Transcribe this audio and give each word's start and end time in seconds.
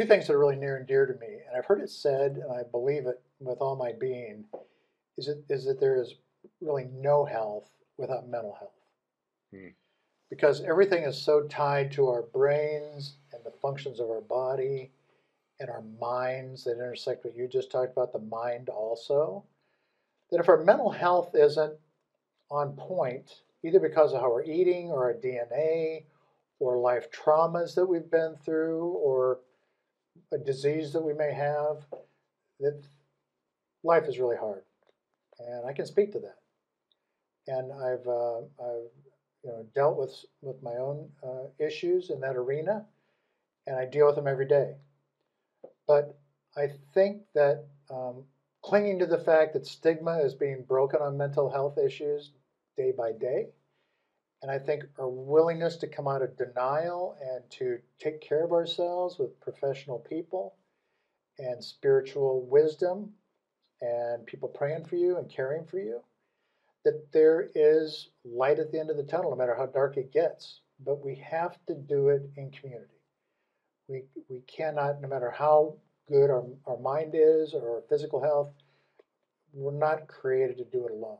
two 0.00 0.06
things 0.06 0.26
that 0.26 0.32
are 0.32 0.38
really 0.38 0.56
near 0.56 0.78
and 0.78 0.86
dear 0.86 1.04
to 1.04 1.12
me, 1.14 1.40
and 1.46 1.56
I've 1.56 1.66
heard 1.66 1.82
it 1.82 1.90
said, 1.90 2.36
and 2.36 2.50
I 2.50 2.62
believe 2.70 3.06
it 3.06 3.20
with 3.38 3.58
all 3.60 3.76
my 3.76 3.92
being, 3.92 4.44
is 5.18 5.28
it 5.28 5.44
is 5.50 5.66
that 5.66 5.78
there 5.78 6.00
is 6.00 6.14
really 6.62 6.86
no 6.90 7.24
health 7.24 7.68
without 7.98 8.26
mental 8.26 8.56
health. 8.58 8.72
Hmm. 9.52 9.68
Because 10.30 10.62
everything 10.62 11.02
is 11.02 11.20
so 11.20 11.42
tied 11.42 11.92
to 11.92 12.08
our 12.08 12.22
brains 12.22 13.16
and 13.34 13.44
the 13.44 13.50
functions 13.50 14.00
of 14.00 14.08
our 14.08 14.22
body 14.22 14.90
and 15.58 15.68
our 15.68 15.82
minds 16.00 16.64
that 16.64 16.78
intersect 16.78 17.24
what 17.24 17.36
you 17.36 17.46
just 17.46 17.70
talked 17.70 17.92
about, 17.92 18.12
the 18.12 18.20
mind 18.20 18.70
also, 18.70 19.44
that 20.30 20.40
if 20.40 20.48
our 20.48 20.64
mental 20.64 20.90
health 20.90 21.34
isn't 21.34 21.74
on 22.50 22.74
point, 22.76 23.42
either 23.64 23.80
because 23.80 24.14
of 24.14 24.20
how 24.22 24.30
we're 24.30 24.44
eating 24.44 24.88
or 24.88 25.04
our 25.04 25.14
DNA 25.14 26.04
or 26.58 26.78
life 26.78 27.08
traumas 27.10 27.74
that 27.74 27.84
we've 27.84 28.10
been 28.10 28.36
through 28.42 28.92
or 28.92 29.40
a 30.32 30.38
disease 30.38 30.92
that 30.92 31.02
we 31.02 31.12
may 31.14 31.32
have, 31.32 31.84
that 32.60 32.80
life 33.82 34.04
is 34.06 34.18
really 34.18 34.36
hard. 34.36 34.62
And 35.38 35.66
I 35.66 35.72
can 35.72 35.86
speak 35.86 36.12
to 36.12 36.20
that. 36.20 36.36
And 37.46 37.72
I've, 37.72 38.06
uh, 38.06 38.38
I've 38.62 38.90
you 39.42 39.50
know, 39.50 39.66
dealt 39.74 39.96
with, 39.96 40.14
with 40.42 40.62
my 40.62 40.74
own 40.74 41.08
uh, 41.22 41.48
issues 41.58 42.10
in 42.10 42.20
that 42.20 42.36
arena, 42.36 42.84
and 43.66 43.76
I 43.76 43.86
deal 43.86 44.06
with 44.06 44.16
them 44.16 44.28
every 44.28 44.46
day. 44.46 44.74
But 45.86 46.18
I 46.56 46.68
think 46.94 47.22
that 47.34 47.64
um, 47.90 48.24
clinging 48.62 48.98
to 48.98 49.06
the 49.06 49.18
fact 49.18 49.54
that 49.54 49.66
stigma 49.66 50.18
is 50.18 50.34
being 50.34 50.64
broken 50.68 51.00
on 51.00 51.16
mental 51.16 51.50
health 51.50 51.78
issues 51.78 52.30
day 52.76 52.92
by 52.96 53.12
day, 53.12 53.48
and 54.42 54.50
I 54.50 54.58
think 54.58 54.84
our 54.98 55.08
willingness 55.08 55.76
to 55.78 55.86
come 55.86 56.08
out 56.08 56.22
of 56.22 56.36
denial 56.36 57.16
and 57.20 57.48
to 57.58 57.78
take 57.98 58.20
care 58.20 58.44
of 58.44 58.52
ourselves 58.52 59.18
with 59.18 59.38
professional 59.40 59.98
people 59.98 60.54
and 61.38 61.62
spiritual 61.62 62.46
wisdom 62.46 63.10
and 63.80 64.24
people 64.26 64.48
praying 64.48 64.86
for 64.86 64.96
you 64.96 65.18
and 65.18 65.30
caring 65.30 65.64
for 65.66 65.78
you, 65.78 66.00
that 66.84 67.06
there 67.12 67.50
is 67.54 68.08
light 68.24 68.58
at 68.58 68.72
the 68.72 68.80
end 68.80 68.90
of 68.90 68.96
the 68.96 69.02
tunnel, 69.02 69.30
no 69.30 69.36
matter 69.36 69.54
how 69.54 69.66
dark 69.66 69.96
it 69.96 70.12
gets. 70.12 70.60
But 70.84 71.04
we 71.04 71.16
have 71.16 71.58
to 71.66 71.74
do 71.74 72.08
it 72.08 72.22
in 72.36 72.50
community. 72.50 72.86
We, 73.88 74.04
we 74.28 74.40
cannot, 74.40 75.02
no 75.02 75.08
matter 75.08 75.30
how 75.30 75.76
good 76.08 76.30
our, 76.30 76.44
our 76.66 76.78
mind 76.78 77.12
is 77.14 77.52
or 77.52 77.76
our 77.76 77.82
physical 77.88 78.22
health, 78.22 78.50
we're 79.52 79.72
not 79.72 80.08
created 80.08 80.58
to 80.58 80.64
do 80.64 80.86
it 80.86 80.92
alone. 80.92 81.18